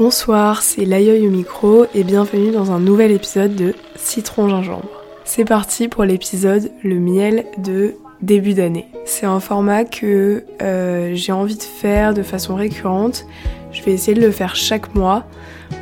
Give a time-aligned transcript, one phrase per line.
[0.00, 4.88] Bonsoir, c'est l'aïeul au micro et bienvenue dans un nouvel épisode de Citron Gingembre.
[5.24, 8.86] C'est parti pour l'épisode Le miel de début d'année.
[9.04, 13.26] C'est un format que euh, j'ai envie de faire de façon récurrente.
[13.72, 15.26] Je vais essayer de le faire chaque mois.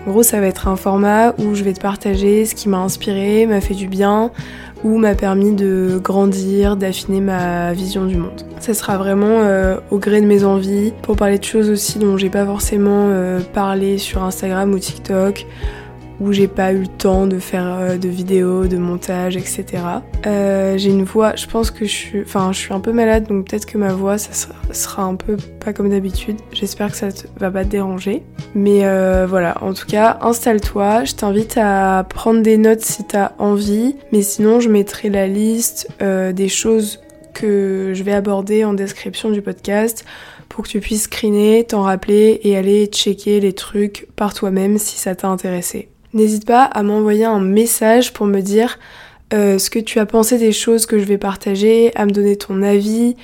[0.04, 2.79] En gros, ça va être un format où je vais te partager ce qui m'a
[2.79, 4.32] inspiré, m'a fait du bien,
[4.85, 8.43] ou m'a permis de grandir, d'affiner ma vision du monde.
[8.61, 12.17] Ça sera vraiment euh, au gré de mes envies, pour parler de choses aussi dont
[12.17, 15.46] j'ai pas forcément euh, parlé sur Instagram ou TikTok,
[16.21, 19.64] où j'ai pas eu le temps de faire euh, de vidéos, de montage, etc.
[20.27, 23.27] Euh, j'ai une voix, je pense que je suis, enfin, je suis un peu malade,
[23.29, 24.32] donc peut-être que ma voix, ça
[24.72, 26.36] sera un peu pas comme d'habitude.
[26.53, 27.08] J'espère que ça
[27.39, 28.22] va pas te déranger.
[28.54, 31.04] Mais euh, voilà, en tout cas, installe-toi.
[31.04, 35.89] Je t'invite à prendre des notes si t'as envie, mais sinon, je mettrai la liste
[36.00, 37.00] des choses
[37.34, 40.05] que je vais aborder en description du podcast
[40.48, 44.97] pour que tu puisses screener, t'en rappeler et aller checker les trucs par toi-même si
[44.97, 45.89] ça t'a intéressé.
[46.14, 48.78] N'hésite pas à m'envoyer un message pour me dire
[49.34, 52.36] euh, ce que tu as pensé des choses que je vais partager, à me donner
[52.36, 53.14] ton avis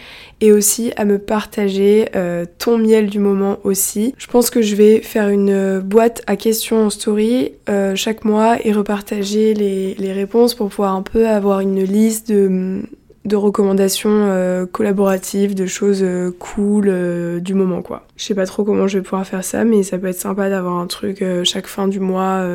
[0.43, 4.15] et aussi à me partager euh, ton miel du moment aussi.
[4.19, 8.59] Je pense que je vais faire une boîte à questions en story euh, chaque mois
[8.67, 12.83] et repartager les réponses pour pouvoir un peu avoir une liste de
[13.25, 18.07] de recommandations euh, collaboratives, de choses euh, cool euh, du moment quoi.
[18.17, 20.51] Je sais pas trop comment je vais pouvoir faire ça, mais ça peut être sympa
[20.51, 22.47] d'avoir un truc chaque fin du mois,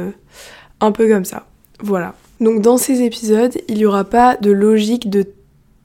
[0.80, 1.45] un peu comme ça.
[1.81, 2.16] Voilà.
[2.39, 5.26] Donc dans ces épisodes, il n'y aura pas de logique de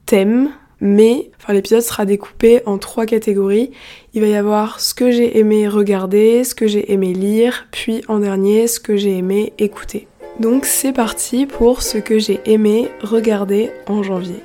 [0.05, 3.71] thème, mais enfin, l'épisode sera découpé en trois catégories.
[4.13, 8.03] Il va y avoir ce que j'ai aimé regarder, ce que j'ai aimé lire, puis
[8.07, 10.07] en dernier ce que j'ai aimé écouter.
[10.39, 14.43] Donc c'est parti pour ce que j'ai aimé regarder en janvier.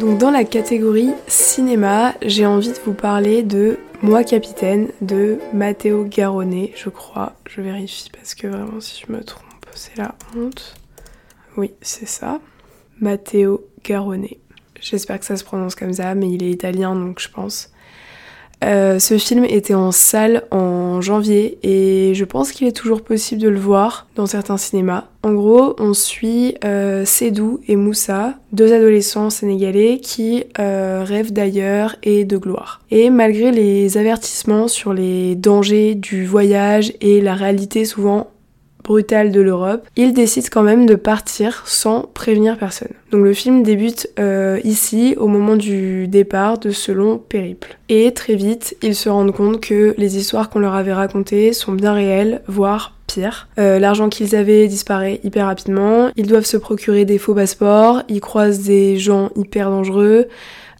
[0.00, 6.04] Donc dans la catégorie cinéma, j'ai envie de vous parler de Moi Capitaine de Matteo
[6.04, 7.32] Garonnet, je crois.
[7.48, 10.74] Je vérifie parce que vraiment si je me trompe, c'est la honte.
[11.56, 12.40] Oui, c'est ça.
[13.00, 14.38] Matteo Garonnet.
[14.82, 17.70] J'espère que ça se prononce comme ça, mais il est italien donc je pense.
[18.64, 23.40] Euh, ce film était en salle en janvier et je pense qu'il est toujours possible
[23.40, 25.04] de le voir dans certains cinémas.
[25.22, 27.04] En gros, on suit euh,
[27.68, 32.80] et Moussa, deux adolescents sénégalais qui euh, rêvent d'ailleurs et de gloire.
[32.90, 38.28] Et malgré les avertissements sur les dangers du voyage et la réalité souvent
[38.86, 42.92] brutale de l'Europe, il décide quand même de partir sans prévenir personne.
[43.10, 47.78] Donc le film débute euh, ici au moment du départ de ce long périple.
[47.88, 51.72] Et très vite, ils se rendent compte que les histoires qu'on leur avait racontées sont
[51.72, 53.48] bien réelles, voire pire.
[53.58, 58.20] Euh, L'argent qu'ils avaient disparaît hyper rapidement, ils doivent se procurer des faux passeports, ils
[58.20, 60.26] croisent des gens hyper dangereux,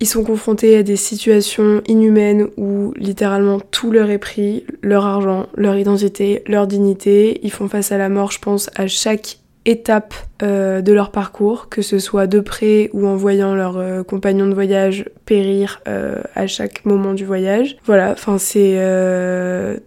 [0.00, 5.46] ils sont confrontés à des situations inhumaines où littéralement tout leur est pris, leur argent,
[5.56, 7.40] leur identité, leur dignité.
[7.42, 11.68] Ils font face à la mort, je pense, à chaque étape euh, de leur parcours,
[11.68, 16.22] que ce soit de près ou en voyant leurs euh, compagnons de voyage périr euh,
[16.34, 17.76] à chaque moment du voyage.
[17.84, 18.76] Voilà, enfin c'est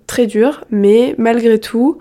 [0.06, 2.00] très dur, mais malgré tout,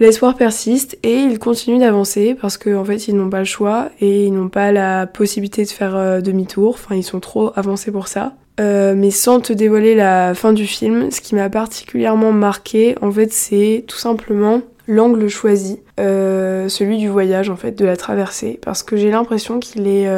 [0.00, 4.26] L'espoir persiste et ils continuent d'avancer parce qu'en fait ils n'ont pas le choix et
[4.26, 8.08] ils n'ont pas la possibilité de faire euh, demi-tour, enfin ils sont trop avancés pour
[8.08, 8.34] ça.
[8.60, 13.10] Euh, mais sans te dévoiler la fin du film, ce qui m'a particulièrement marqué en
[13.10, 18.58] fait c'est tout simplement l'angle choisi, euh, celui du voyage en fait, de la traversée,
[18.62, 20.08] parce que j'ai l'impression qu'il est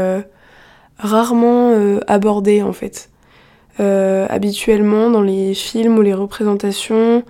[0.99, 1.73] rarement
[2.07, 3.11] abordé en fait.
[3.79, 7.23] habituellement dans les films ou les représentations,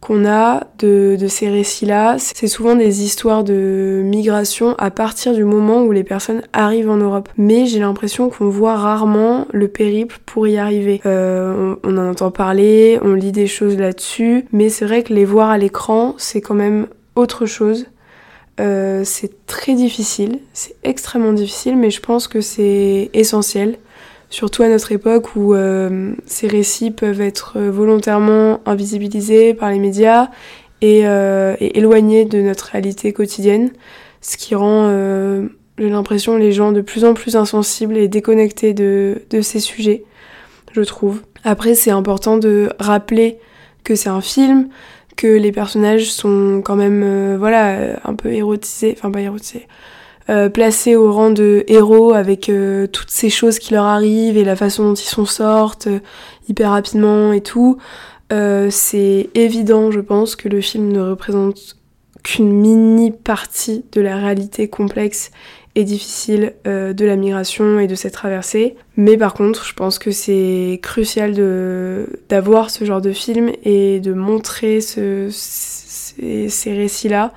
[0.00, 5.82] qu'on a de, ces récits-là, c'est souvent des histoires de migration à partir du moment
[5.82, 7.28] où les personnes arrivent en Europe.
[7.36, 11.02] Mais j'ai l'impression qu'on voit rarement le périple pour y arriver.
[11.04, 15.26] Euh, on, en entend parler, on lit des choses là-dessus, mais c'est vrai que les
[15.26, 17.86] voir à l'écran, c'est quand même autre chose.
[18.58, 23.78] Euh, c'est très difficile, c'est extrêmement difficile, mais je pense que c'est essentiel
[24.30, 29.80] surtout à notre époque où euh, ces récits peuvent être euh, volontairement invisibilisés par les
[29.80, 30.30] médias
[30.80, 33.70] et, euh, éloignés de notre réalité quotidienne,
[34.22, 34.88] ce qui rend,
[35.78, 40.04] j'ai l'impression, les gens de plus en plus insensibles et déconnectés de, de ces sujets,
[40.72, 41.22] je trouve.
[41.42, 43.38] Après, c'est important de rappeler
[43.82, 44.68] que c'est un film,
[45.16, 49.66] que les personnages sont quand même, voilà, un peu érotisés, enfin pas érotisés,
[50.30, 54.44] euh, placés au rang de héros avec euh, toutes ces choses qui leur arrivent et
[54.44, 55.98] la façon dont ils s'en sortent euh,
[56.48, 57.78] hyper rapidement et tout.
[58.30, 61.76] c'est évident, je pense, que le film ne représente
[62.22, 65.32] qu'une mini partie de la réalité complexe
[65.74, 68.76] et difficile de la migration et de cette traversée.
[68.96, 71.34] Mais par contre, je pense que c'est crucial
[72.28, 77.32] d'avoir ce genre de film et de montrer ce, ces, récits-là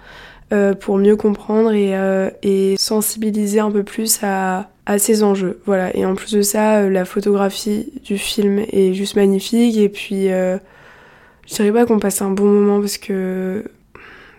[0.51, 5.61] euh, pour mieux comprendre et, euh, et, sensibiliser un peu plus à, ces enjeux.
[5.65, 5.95] Voilà.
[5.95, 9.77] Et en plus de ça, la photographie du film est juste magnifique.
[9.77, 13.63] Et puis, je dirais pas qu'on passe un bon moment parce que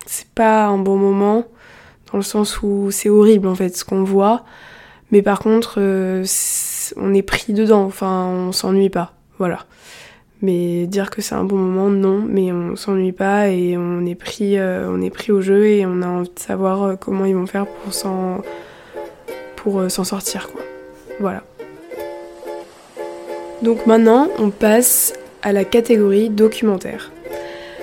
[0.07, 1.47] c'est pas un bon moment
[2.13, 4.45] dans le sens où c'est horrible en fait ce qu'on voit,
[5.11, 6.25] mais par contre euh,
[6.97, 9.65] on est pris dedans, enfin on s'ennuie pas, voilà.
[10.45, 14.15] Mais dire que c'est un bon moment, non, mais on s'ennuie pas et on est
[14.15, 17.25] pris, euh, on est pris au jeu et on a envie de savoir euh, comment
[17.25, 18.43] ils vont faire pour s'en,
[19.89, 20.51] s'en sortir.
[21.19, 21.43] Voilà.
[23.63, 27.11] Donc maintenant, on passe à la catégorie documentaire.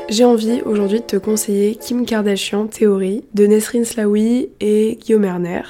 [0.07, 5.64] J'ai envie aujourd'hui de te conseiller Kim Kardashian Théorie de Nesrin Slaoui et Guillaume Erner.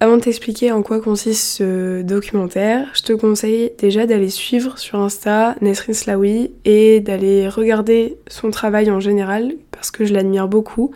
[0.00, 4.98] Avant de t'expliquer en quoi consiste ce documentaire, je te conseille déjà d'aller suivre sur
[4.98, 10.90] Insta Nesrin Slaoui et d'aller regarder son travail en général parce que je l'admire beaucoup.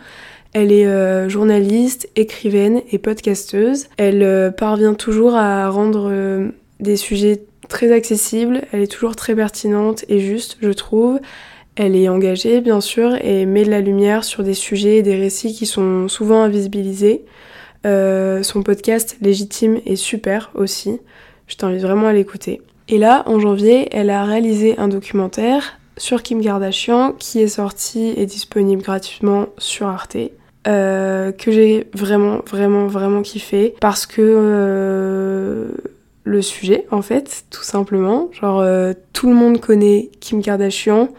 [0.53, 3.87] Elle est euh, journaliste, écrivaine et podcasteuse.
[3.97, 6.49] Elle euh, parvient toujours à rendre euh,
[6.79, 11.19] des sujets très accessibles, elle est toujours très pertinente et juste, je trouve.
[11.75, 15.15] Elle est engagée, bien sûr, et met de la lumière sur des sujets et des
[15.15, 17.23] récits qui sont souvent invisibilisés.
[17.85, 20.99] Euh, son podcast Légitime est super aussi.
[21.47, 22.61] Je t'invite vraiment à l'écouter.
[22.87, 28.13] Et là, en janvier, elle a réalisé un documentaire sur Kim Kardashian qui est sorti
[28.15, 30.17] et disponible gratuitement sur Arte.
[30.67, 35.69] Euh, que j'ai vraiment, vraiment, vraiment kiffé parce que euh,
[36.25, 38.63] le sujet, en fait, tout simplement, genre
[39.13, 41.09] tout le monde connaît Kim Kardashian,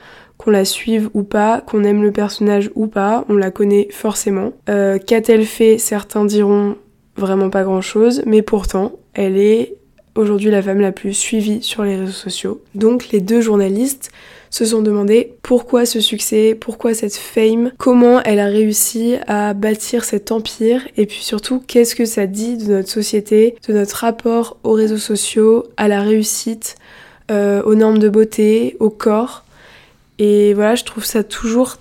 [0.40, 4.54] qu'on la suive ou pas, qu'on aime le personnage ou pas, on la connaît forcément.
[4.70, 5.76] Euh, qu'a-t-elle fait?
[5.76, 6.76] Certains diront
[7.16, 9.74] vraiment pas grand-chose, mais pourtant, elle est
[10.14, 12.62] aujourd'hui la femme la plus suivie sur les réseaux sociaux.
[12.74, 14.10] Donc les deux journalistes
[14.48, 20.04] se sont demandé pourquoi ce succès, pourquoi cette fame, comment elle a réussi à bâtir
[20.04, 24.56] cet empire et puis surtout qu'est-ce que ça dit de notre société, de notre rapport
[24.64, 26.76] aux réseaux sociaux, à la réussite,
[27.30, 29.44] euh, aux normes de beauté, au corps?
[30.20, 31.78] Et voilà, je trouve ça toujours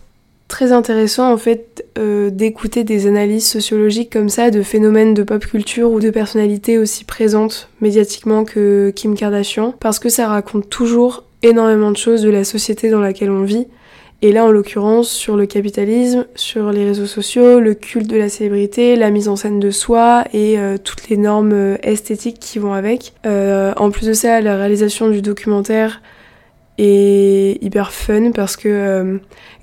[0.47, 5.45] très intéressant en fait euh, d'écouter des analyses sociologiques comme ça de phénomènes de pop
[5.45, 11.23] culture ou de personnalités aussi présentes médiatiquement que Kim Kardashian parce que ça raconte toujours
[11.43, 13.67] énormément de choses de la société dans laquelle on vit
[14.23, 18.27] et là en l'occurrence sur le capitalisme, sur les réseaux sociaux, le culte de la
[18.27, 22.57] célébrité, la mise en scène de soi et euh, toutes les normes euh, esthétiques qui
[22.57, 23.13] vont avec.
[23.25, 26.01] en plus de ça, la réalisation du documentaire
[26.81, 29.17] et hyper fun parce que euh,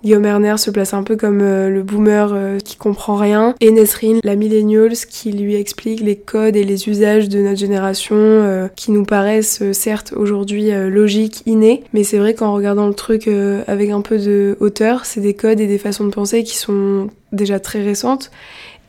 [0.05, 3.71] Guillaume Erner se place un peu comme euh, le boomer euh, qui comprend rien et
[3.71, 8.91] Nesrine, la millennials qui lui explique les codes et les usages de notre génération qui
[8.91, 13.29] nous paraissent certes aujourd'hui logiques, innés, mais c'est vrai qu'en regardant le truc
[13.67, 17.09] avec un peu de hauteur, c'est des codes et des façons de penser qui sont
[17.33, 18.31] déjà très récentes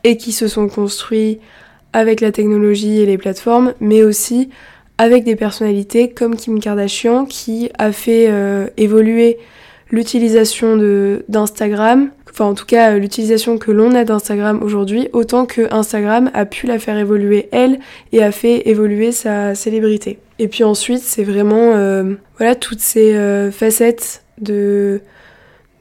[0.04, 1.38] et qui se sont construits
[1.92, 4.50] avec la technologie et les plateformes, mais aussi
[4.98, 9.38] avec des personnalités comme Kim Kardashian qui a fait euh, évoluer
[9.90, 10.76] l'utilisation
[11.28, 16.30] d'Instagram, enfin en tout cas euh, l'utilisation que l'on a d'Instagram aujourd'hui, autant que Instagram
[16.34, 17.78] a pu la faire évoluer elle
[18.12, 20.18] et a fait évoluer sa célébrité.
[20.40, 25.00] Et puis ensuite c'est vraiment euh, voilà toutes ces facettes de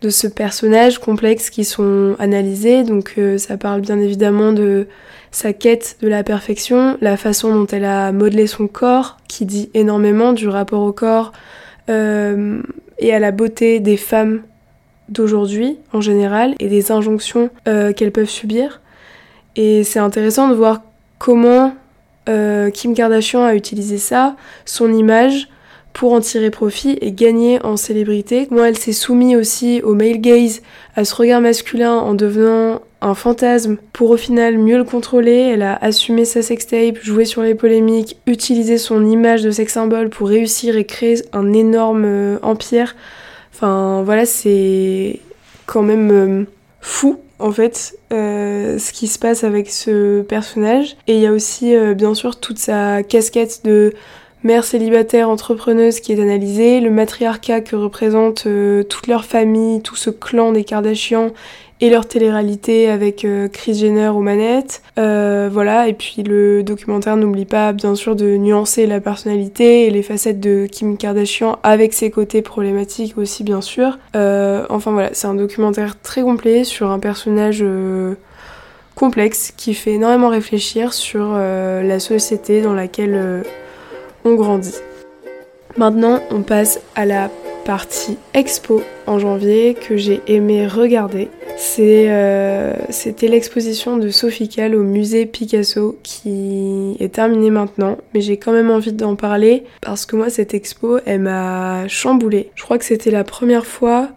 [0.02, 2.84] de ce personnage complexe qui sont analysées.
[2.84, 4.88] Donc ça parle bien évidemment de
[5.32, 9.70] sa quête de la perfection, la façon dont elle a modelé son corps, qui dit
[9.74, 11.32] énormément du rapport au corps
[11.90, 12.62] euh,
[13.00, 14.42] et à la beauté des femmes
[15.10, 18.82] d'aujourd'hui en général et des injonctions euh, qu'elles peuvent subir.
[19.56, 20.82] Et c'est intéressant de voir
[21.18, 21.74] comment
[22.30, 24.36] euh, Kim Kardashian a utilisé ça,
[24.66, 25.50] son image,
[25.98, 28.46] pour en tirer profit et gagner en célébrité.
[28.46, 30.62] Comment elle s'est soumise aussi au male gaze,
[30.96, 35.50] à ce regard masculin en devenant un fantasme pour au final mieux le contrôler.
[35.52, 40.10] Elle a assumé sa sextape, joué sur les polémiques, utilisé son image de sex symbole
[40.10, 42.96] pour réussir et créer un énorme euh, empire.
[43.56, 45.20] Enfin voilà, c'est
[45.66, 46.44] quand même euh,
[46.80, 50.96] fou en fait euh, ce qui se passe avec ce personnage.
[51.08, 53.94] Et il y a aussi bien sûr toute sa casquette de
[54.44, 59.96] mère célibataire entrepreneuse qui est analysée, le matriarcat que représente euh, toute leur famille, tout
[59.96, 61.32] ce clan des Kardashians
[61.80, 64.82] et leur télé-réalité avec euh, Chris Jenner aux manettes.
[64.98, 69.92] Euh, voilà, et puis le documentaire n'oublie pas bien sûr de nuancer la personnalité et
[69.92, 74.00] les facettes de Kim Kardashian avec ses côtés problématiques aussi bien sûr.
[74.16, 77.64] Euh, enfin voilà, c'est un documentaire très complet sur un personnage
[78.96, 83.44] complexe qui fait énormément réfléchir sur la société dans laquelle
[84.28, 84.76] on grandit.
[85.78, 87.30] Maintenant, on passe à la
[87.66, 91.30] partie expo en janvier que j'ai aimé regarder.
[91.80, 98.52] Euh, c'était l'exposition de Sophie au musée Picasso qui est terminée maintenant, mais j'ai quand
[98.52, 102.52] même envie d'en parler parce que moi cette expo elle m'a chamboulée.
[102.56, 104.10] Je crois que c'était la première fois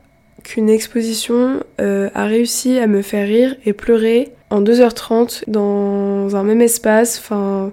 [0.45, 6.43] qu'une exposition euh, a réussi à me faire rire et pleurer en 2h30 dans un
[6.43, 7.19] même espace.
[7.19, 7.73] Enfin,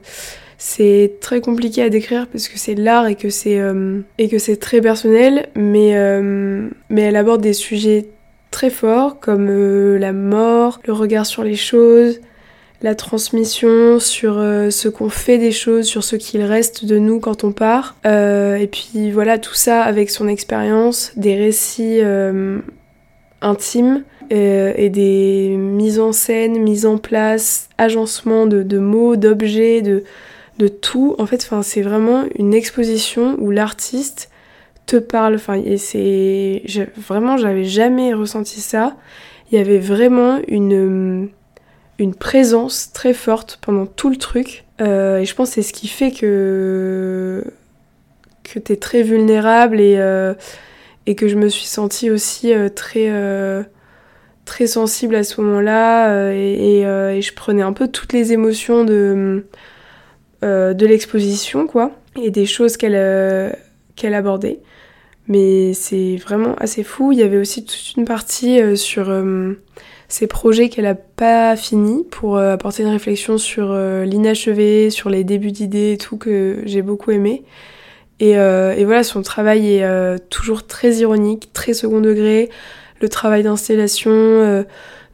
[0.58, 4.40] c'est très compliqué à décrire parce que c'est l'art et que c'est euh, et que
[4.40, 8.08] c'est très personnel, mais euh, mais elle aborde des sujets
[8.50, 12.22] très forts comme euh, la mort, le regard sur les choses,
[12.82, 17.44] la transmission, sur ce qu'on fait des choses, sur ce qu'il reste de nous quand
[17.44, 17.96] on part.
[18.06, 22.02] et puis voilà, tout ça avec son expérience, des récits
[23.42, 30.04] intimes et des mises en scène, mises en place, agencement de, de mots, d'objets, de,
[30.58, 31.16] de tout.
[31.20, 34.30] En fait, c'est vraiment une exposition où l'artiste
[34.86, 35.36] te parle.
[35.36, 36.64] Enfin, et c'est
[36.98, 38.96] vraiment, j'avais jamais ressenti ça.
[39.52, 41.30] Il y avait vraiment une
[42.00, 44.66] une présence très forte pendant tout le truc.
[44.82, 47.44] Euh, et je pense que c'est ce qui fait que
[48.44, 50.34] que t'es très vulnérable et euh,
[51.06, 53.12] et que je me suis sentie aussi euh, très
[54.46, 59.46] très sensible à ce moment-là et, et, je prenais un peu toutes les émotions de
[60.44, 61.92] euh, de l'exposition, quoi,
[62.22, 63.50] et des choses qu'elle euh,
[63.96, 64.60] qu'elle abordait.
[65.28, 67.12] Mais c'est vraiment assez fou.
[67.12, 69.12] Il y avait aussi toute une partie euh, sur
[70.08, 75.52] ces projets qu'elle a pas fini pour apporter une réflexion sur l'inachevé, sur les débuts
[75.52, 77.44] d'idées et tout que j'ai beaucoup aimé.
[78.20, 82.50] Et, et, voilà, son travail est toujours très ironique, très second degré.
[83.02, 84.64] Le travail d'installation,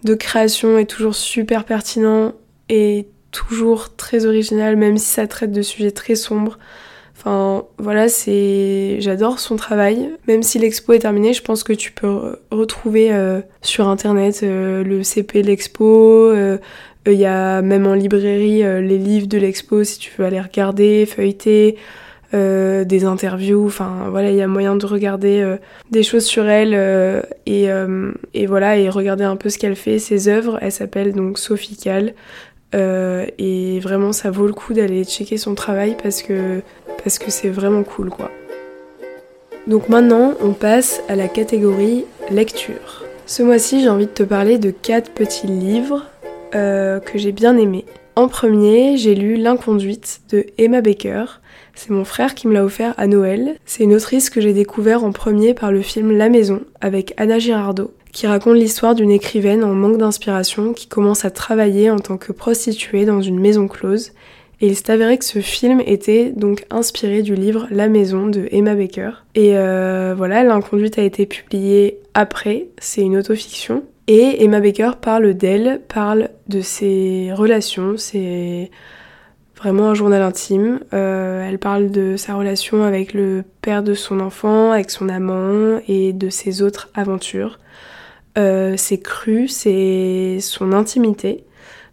[0.03, 2.33] de création est toujours super pertinent
[2.69, 6.57] et toujours très original, même si ça traite de sujets très sombres.
[7.17, 8.97] Enfin, voilà, c'est.
[8.99, 10.09] J'adore son travail.
[10.27, 14.83] Même si l'expo est terminée, je pense que tu peux retrouver euh, sur internet euh,
[14.83, 16.29] le CP de l'expo.
[16.31, 16.57] Euh,
[17.05, 21.05] il y a même en librairie les livres de l'expo si tu veux aller regarder,
[21.05, 21.77] feuilleter.
[22.31, 25.57] des interviews, enfin voilà, il y a moyen de regarder
[25.91, 26.73] des choses sur elle
[27.45, 27.67] et,
[28.47, 30.57] voilà, et regarder un peu ce qu'elle fait, ses œuvres.
[30.61, 31.77] Elle s'appelle donc Sophie.
[32.73, 36.61] Euh, et vraiment, ça vaut le coup d'aller checker son travail parce que
[37.03, 38.31] parce que c'est vraiment cool, quoi.
[39.67, 43.05] Donc maintenant, on passe à la catégorie lecture.
[43.25, 46.05] Ce mois-ci, j'ai envie de te parler de quatre petits livres
[46.55, 47.85] euh, que j'ai bien aimés.
[48.15, 51.25] En premier, j'ai lu L'inconduite de Emma Baker.
[51.75, 53.55] C'est mon frère qui me l'a offert à Noël.
[53.65, 57.39] C'est une autrice que j'ai découvert en premier par le film La Maison avec Anna
[57.39, 62.17] Girardot qui raconte l'histoire d'une écrivaine en manque d'inspiration qui commence à travailler en tant
[62.17, 64.11] que prostituée dans une maison close.
[64.61, 68.47] Et il s'est avéré que ce film était donc inspiré du livre La Maison de
[68.51, 69.11] Emma Baker.
[69.35, 73.83] Et euh, voilà, L'inconduite a été publié après, c'est une autofiction.
[74.07, 78.69] Et Emma Baker parle d'elle, parle de ses relations, c'est
[79.57, 80.81] vraiment un journal intime.
[80.93, 85.79] Euh, elle parle de sa relation avec le père de son enfant, avec son amant
[85.87, 87.59] et de ses autres aventures.
[88.37, 91.43] Euh, c'est cru, c'est son intimité.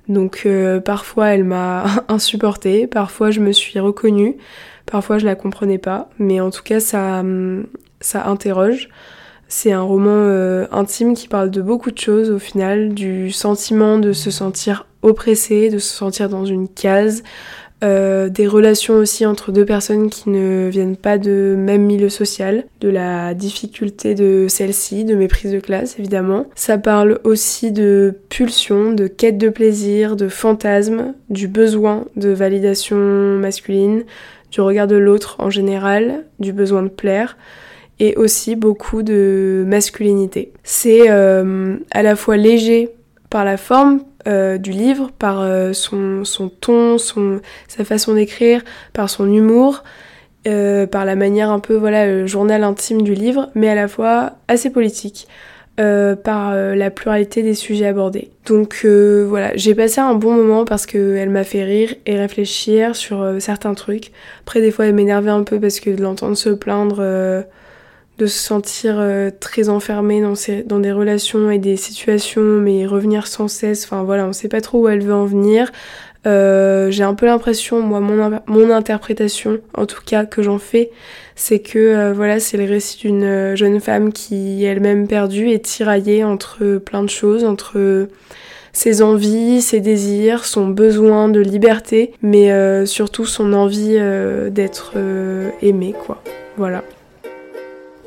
[0.08, 4.36] Donc euh, parfois elle m'a insupportée, parfois je me suis reconnue,
[4.86, 7.22] parfois je la comprenais pas, mais en tout cas ça,
[8.00, 8.88] ça interroge.
[9.48, 13.98] C'est un roman euh, intime qui parle de beaucoup de choses au final, du sentiment
[13.98, 17.22] de se sentir oppressé, de se sentir dans une case,
[17.82, 22.64] euh, des relations aussi entre deux personnes qui ne viennent pas de même milieu social,
[22.80, 26.46] de la difficulté de celle-ci, de méprise de classe évidemment.
[26.54, 32.96] Ça parle aussi de pulsion, de quête de plaisir, de fantasme, du besoin de validation
[32.96, 34.04] masculine,
[34.50, 37.36] du regard de l'autre en général, du besoin de plaire
[37.98, 40.52] et aussi beaucoup de masculinité.
[40.64, 42.90] C'est euh, à la fois léger
[43.28, 48.62] par la forme, euh, du livre, par euh, son, son, ton, son, sa façon d'écrire,
[48.92, 49.82] par son humour,
[50.46, 54.32] euh, par la manière un peu voilà journal intime du livre, mais à la fois
[54.48, 55.26] assez politique.
[55.76, 58.28] par la pluralité des sujets abordés.
[58.44, 63.36] Donc voilà, j'ai passé un bon moment parce qu'elle m'a fait rire et réfléchir sur
[63.38, 64.12] certains trucs.
[64.42, 67.02] Après des fois elle m'énervait un peu parce que de l'entendre se plaindre,
[68.20, 69.02] de se sentir
[69.40, 70.34] très enfermée dans,
[70.66, 74.60] dans des relations et des situations, mais revenir sans cesse, enfin voilà, on sait pas
[74.60, 75.72] trop où elle veut en venir.
[76.26, 80.90] Euh, j'ai un peu l'impression, moi, mon, mon, interprétation, en tout cas, que j'en fais,
[81.34, 85.60] c'est que euh, voilà, c'est le récit d'une euh, jeune femme qui elle-même perdue et
[85.60, 88.08] tiraillée entre plein de choses, entre
[88.72, 93.98] ses envies, ses désirs, son besoin de liberté, mais surtout son envie
[94.52, 94.94] d'être
[95.60, 96.22] aimée, quoi.
[96.56, 96.84] Voilà.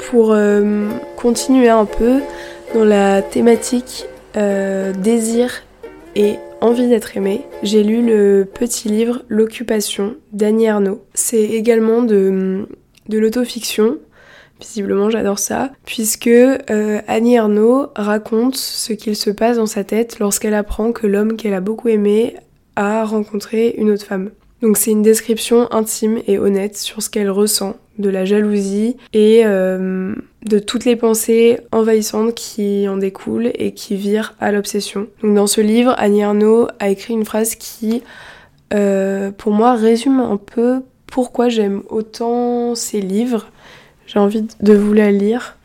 [0.10, 0.36] Pour
[1.16, 2.20] continuer un peu
[2.74, 4.06] dans la thématique
[4.36, 5.64] désir
[6.16, 11.04] et envie d'être aimé, j'ai lu le petit livre L'occupation d'Annie Arnaud.
[11.14, 12.68] C'est également de,
[13.10, 13.98] de l'autofiction.
[14.62, 20.20] Visiblement, j'adore ça, puisque euh, Annie Arnaud raconte ce qu'il se passe dans sa tête
[20.20, 22.36] lorsqu'elle apprend que l'homme qu'elle a beaucoup aimé
[22.76, 24.32] a rencontré une autre femme.
[24.64, 29.42] Donc c'est une description intime et honnête sur ce qu'elle ressent, de la jalousie et
[29.44, 30.16] euh,
[30.46, 35.08] de toutes les pensées envahissantes qui en découlent et qui virent à l'obsession.
[35.22, 38.04] Donc dans ce livre, Annie Arnaud a écrit une phrase qui,
[38.74, 43.50] euh, pour moi, résume un peu pourquoi j'aime autant ces livres.
[44.08, 45.58] J'ai envie de vous la lire.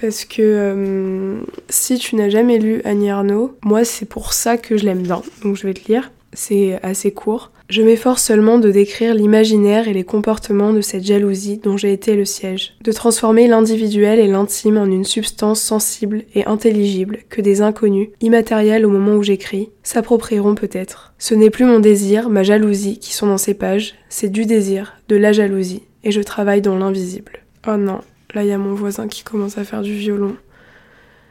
[0.00, 4.76] Parce que euh, si tu n'as jamais lu Annie Arnaud, moi c'est pour ça que
[4.76, 5.20] je l'aime bien.
[5.42, 6.12] Donc je vais te lire.
[6.32, 7.50] C'est assez court.
[7.68, 12.14] Je m'efforce seulement de décrire l'imaginaire et les comportements de cette jalousie dont j'ai été
[12.14, 17.62] le siège, de transformer l'individuel et l'intime en une substance sensible et intelligible que des
[17.62, 21.12] inconnus, immatériels au moment où j'écris, s'approprieront peut-être.
[21.18, 24.94] Ce n'est plus mon désir, ma jalousie qui sont dans ces pages, c'est du désir,
[25.08, 27.40] de la jalousie, et je travaille dans l'invisible.
[27.66, 28.00] Oh non,
[28.34, 30.36] là il y a mon voisin qui commence à faire du violon.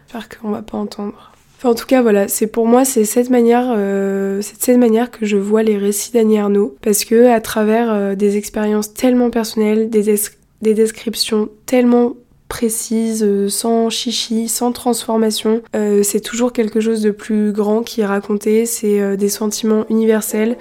[0.07, 1.31] J'espère qu'on va pas entendre
[1.65, 5.37] en tout cas, voilà, c'est pour moi, c'est cette manière, euh, cette manière que je
[5.37, 10.15] vois les récits d'Annie Arnaud, parce que à travers euh, des expériences tellement personnelles, des,
[10.61, 12.13] des descriptions tellement
[12.47, 15.61] précises, euh, sans chichi, sans transformation,
[16.03, 20.57] c'est toujours quelque chose de plus grand qui est raconté, c'est des sentiments universels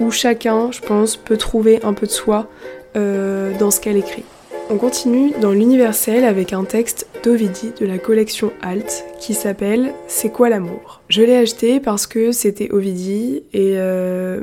[0.00, 2.48] où chacun, je pense, peut trouver un peu de soi
[2.94, 4.24] dans ce qu'elle écrit.
[4.70, 10.30] On continue dans l'universel avec un texte d'Ovidie de la collection Alt qui s'appelle C'est
[10.30, 11.02] quoi l'amour?
[11.10, 14.40] Je l'ai acheté parce que c'était Ovidie et euh,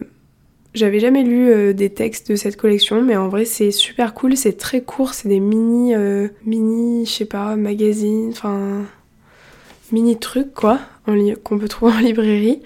[0.76, 4.38] j'avais jamais lu euh, des textes de cette collection mais en vrai c'est super cool,
[4.38, 8.84] c'est très court, c'est des mini, euh, mini, je sais pas, magazines, enfin
[9.92, 10.80] mini trucs quoi,
[11.44, 12.62] qu'on peut trouver en librairie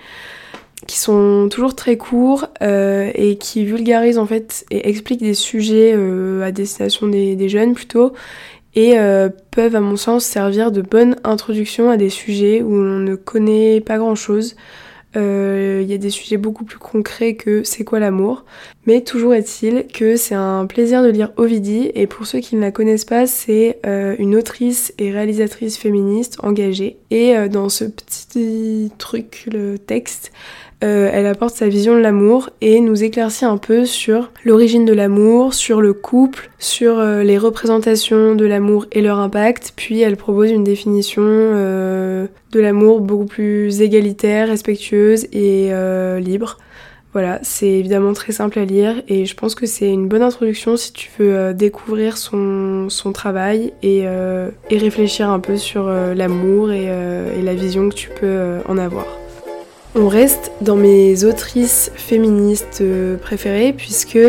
[0.88, 5.94] qui sont toujours très courts euh, et qui vulgarisent en fait et expliquent des sujets
[5.96, 8.14] euh, à destination des, jeunes plutôt
[8.76, 13.00] et euh, peuvent à mon sens servir de bonne introduction à des sujets où on
[13.00, 14.56] ne connaît pas grand chose.
[15.18, 18.44] Il y a des sujets beaucoup plus concrets que c'est quoi l'amour,
[18.86, 22.60] mais toujours est-il que c'est un plaisir de lire Ovidie et pour ceux qui ne
[22.60, 29.48] la connaissent pas, c'est une autrice et réalisatrice féministe engagée et dans ce petit truc,
[29.50, 30.34] le texte,
[30.84, 34.94] euh, elle apporte sa vision de l'amour et nous éclaircit un peu sur l'origine de
[34.94, 40.18] l'amour, sur le couple, sur euh, les représentations de l'amour et leur impact, puis elle
[40.18, 45.72] propose une définition euh, de l'amour beaucoup plus égalitaire, respectueuse et
[46.20, 46.58] libre.
[47.14, 50.76] Voilà, c'est évidemment très simple à lire et je pense que c'est une bonne introduction
[50.76, 54.06] si tu veux découvrir son, travail et,
[54.70, 59.25] réfléchir un peu sur l'amour et la vision que tu peux en avoir.
[59.98, 64.20] On reste dans mes autrices féministes euh, préférées puisque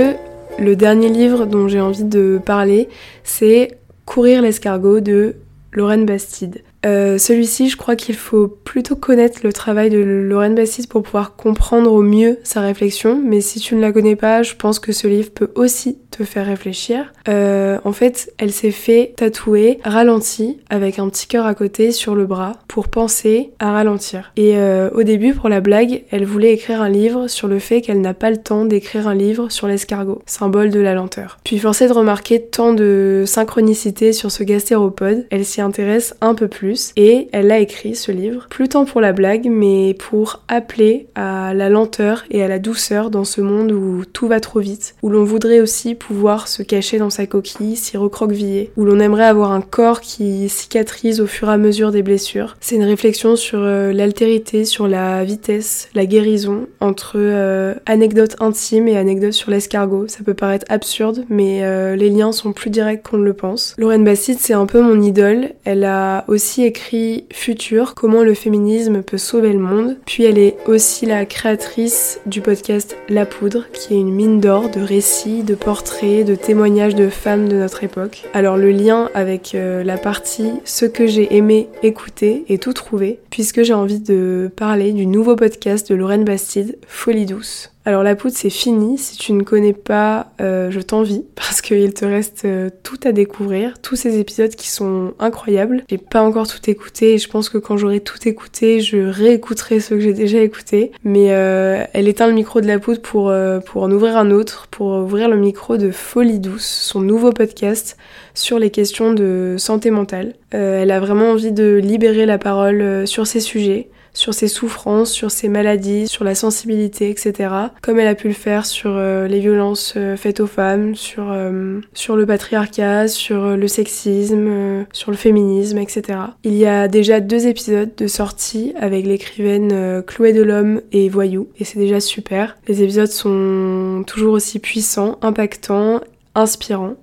[0.59, 2.89] le dernier livre dont j'ai envie de parler,
[3.25, 5.35] c'est Courir l'escargot de
[5.73, 6.63] Lorraine Bastide.
[6.85, 11.37] Euh, celui-ci, je crois qu'il faut plutôt connaître le travail de Lorraine Bastide pour pouvoir
[11.37, 14.93] comprendre au mieux sa réflexion, mais si tu ne la connais pas, je pense que
[14.93, 17.12] ce livre peut aussi te faire réfléchir.
[17.29, 22.15] Euh, en fait, elle s'est fait tatouer ralenti avec un petit cœur à côté sur
[22.15, 24.33] le bras pour penser à ralentir.
[24.37, 27.81] Et euh, au début, pour la blague, elle voulait écrire un livre sur le fait
[27.81, 31.39] qu'elle n'a pas le temps d'écrire un livre sur l'escargot, symbole de la lenteur.
[31.45, 36.49] Puis forcée de remarquer tant de synchronicité sur ce gastéropode, elle s'y intéresse un peu
[36.49, 41.07] plus et elle a écrit ce livre, plus tant pour la blague, mais pour appeler
[41.15, 44.95] à la lenteur et à la douceur dans ce monde où tout va trop vite,
[45.03, 49.25] où l'on voudrait aussi pouvoir se cacher dans sa coquille, s'y recroqueviller, où l'on aimerait
[49.25, 52.57] avoir un corps qui cicatrise au fur et à mesure des blessures.
[52.61, 58.89] C'est une réflexion sur euh, l'altérité, sur la vitesse, la guérison entre euh, anecdotes intimes
[58.89, 60.09] et anecdotes sur l'escargot.
[60.09, 63.75] Ça peut paraître absurde, mais euh, les liens sont plus directs qu'on ne le pense.
[63.79, 65.51] Lorraine Bastide, c'est un peu mon idole.
[65.65, 69.97] Elle a aussi écrit Futur, comment le féminisme peut sauver le monde.
[70.07, 74.71] Puis elle est aussi la créatrice du podcast La Poudre, qui est une mine d'or
[74.71, 78.25] de récits, de portraits, de témoignages de femmes de notre époque.
[78.35, 83.62] Alors le lien avec la partie ce que j'ai aimé écouter et tout trouver, puisque
[83.62, 87.71] j'ai envie de parler du nouveau podcast de Lorraine Bastide, Folie douce.
[87.87, 91.94] Alors la poudre c'est fini, si tu ne connais pas, euh, je t'envie parce qu'il
[91.94, 95.85] te reste euh, tout à découvrir, tous ces épisodes qui sont incroyables.
[95.88, 99.79] J'ai pas encore tout écouté et je pense que quand j'aurai tout écouté, je réécouterai
[99.79, 100.90] ceux que j'ai déjà écoutés.
[101.05, 103.33] Mais euh, elle éteint le micro de la poudre pour,
[103.66, 107.96] pour en ouvrir un autre, pour ouvrir le micro de Folie douce, son nouveau podcast
[108.35, 110.35] sur les questions de santé mentale.
[110.51, 115.31] elle a vraiment envie de libérer la parole sur ces sujets sur ses souffrances, sur
[115.31, 117.51] ses maladies, sur la sensibilité, etc.
[117.83, 121.31] Comme elle a pu le faire sur euh, les violences euh, faites aux femmes, sur,
[121.31, 126.19] euh, le patriarcat, sur le sexisme, sur le féminisme, etc.
[126.45, 131.65] Il y a déjà deux épisodes de sortie avec l'écrivaine Chloé Delhomme et Voyou, et
[131.65, 132.57] c'est déjà super.
[132.69, 136.01] Les épisodes sont toujours aussi puissants, impactants,
[136.35, 136.95] inspirants.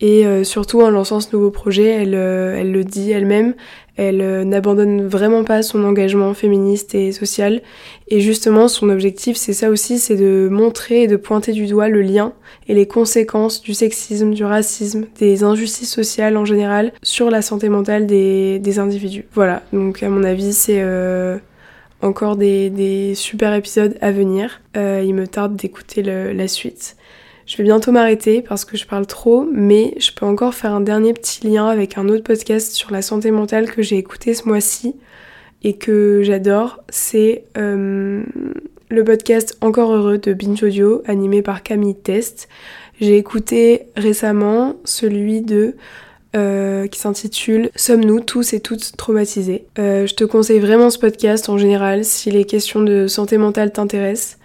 [0.00, 3.54] Et surtout en lançant ce nouveau projet, elle le dit elle-même,
[3.96, 7.60] elle euh, n'abandonne vraiment pas son engagement féministe et social.
[8.08, 11.88] Et justement, son objectif, c'est ça aussi, c'est de montrer et de pointer du doigt
[11.88, 12.32] le lien
[12.68, 17.68] et les conséquences du sexisme, du racisme, des injustices sociales en général sur la santé
[17.68, 19.26] mentale des, individus.
[19.34, 21.36] Voilà, donc à mon avis, c'est euh,
[22.00, 24.62] encore des, super épisodes à venir.
[24.76, 26.96] Euh, il me tarde d'écouter la suite.
[27.46, 30.80] Je vais bientôt m'arrêter parce que je parle trop, mais je peux encore faire un
[30.80, 34.46] dernier petit lien avec un autre podcast sur la santé mentale que j'ai écouté ce
[34.48, 34.94] mois-ci
[35.64, 36.80] et que j'adore.
[36.88, 38.22] C'est euh,
[38.88, 42.48] le podcast Encore heureux de Binge Audio, animé par Camille Test.
[43.00, 45.74] J'ai écouté récemment celui de
[46.34, 49.66] euh, qui s'intitule Sommes-nous tous et toutes traumatisés?
[49.78, 53.72] Euh, Je te conseille vraiment ce podcast en général si les questions de santé mentale
[53.72, 54.38] t'intéressent.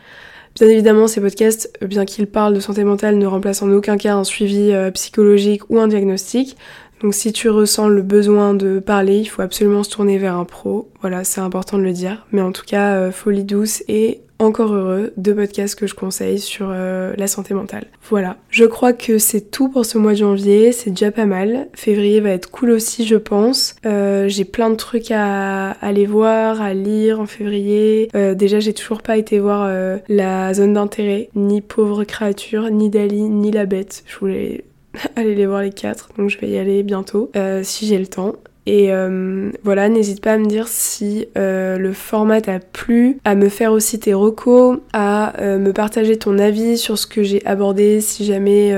[0.59, 4.15] Bien évidemment, ces podcasts, bien qu'ils parlent de santé mentale, ne remplacent en aucun cas
[4.15, 6.57] un suivi euh, psychologique ou un diagnostic.
[7.01, 10.45] Donc si tu ressens le besoin de parler, il faut absolument se tourner vers un
[10.45, 10.89] pro.
[11.01, 12.25] Voilà, c'est important de le dire.
[12.31, 16.39] Mais en tout cas, euh, Folie douce et encore heureux, deux podcasts que je conseille
[16.39, 17.85] sur euh, la santé mentale.
[18.09, 21.67] Voilà, je crois que c'est tout pour ce mois de janvier, c'est déjà pas mal.
[21.73, 23.75] Février va être cool aussi, je pense.
[23.85, 28.09] Euh, j'ai plein de trucs à aller voir, à lire en février.
[28.15, 29.69] Euh, déjà, j'ai toujours pas été voir
[30.07, 34.03] la zone d'intérêt, ni pauvre créature, ni Dali, ni la bête.
[34.05, 34.65] Je voulais
[35.15, 37.31] aller les voir les quatre, donc je vais y aller bientôt,
[37.63, 38.33] si j'ai le temps.
[38.67, 43.33] Et euh, voilà, n'hésite pas à me dire si euh, le format t'a plu, à
[43.33, 47.43] me faire aussi tes recos, à euh, me partager ton avis sur ce que j'ai
[47.45, 48.75] abordé si jamais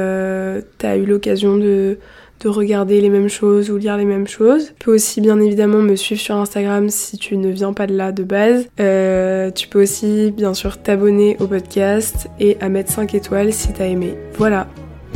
[0.77, 1.97] t'as eu l'occasion de,
[2.39, 4.73] de regarder les mêmes choses ou lire les mêmes choses.
[4.77, 7.95] Tu peux aussi bien évidemment me suivre sur Instagram si tu ne viens pas de
[7.95, 8.67] là de base.
[9.55, 13.87] tu peux aussi bien sûr t'abonner au podcast et à mettre 5 étoiles si t'as
[13.87, 14.13] aimé.
[14.37, 14.67] Voilà,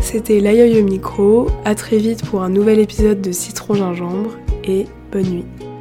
[0.02, 1.46] c'était l'aïeul au micro.
[1.64, 4.32] À très vite pour un nouvel épisode de Citron Gingembre
[4.64, 5.73] et bonne nuit.